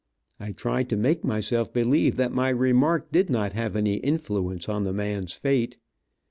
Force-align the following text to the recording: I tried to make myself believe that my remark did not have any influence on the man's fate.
I 0.39 0.51
tried 0.51 0.89
to 0.89 0.97
make 0.97 1.23
myself 1.23 1.71
believe 1.71 2.15
that 2.15 2.31
my 2.31 2.49
remark 2.49 3.11
did 3.11 3.29
not 3.29 3.53
have 3.53 3.75
any 3.75 3.97
influence 3.97 4.67
on 4.67 4.83
the 4.83 4.93
man's 4.93 5.33
fate. 5.33 5.77